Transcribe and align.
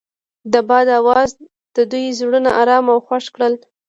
د 0.53 0.53
باد 0.69 0.87
اواز 0.99 1.29
د 1.75 1.77
دوی 1.91 2.05
زړونه 2.19 2.49
ارامه 2.61 2.91
او 2.95 2.99
خوښ 3.07 3.25
کړل. 3.35 3.53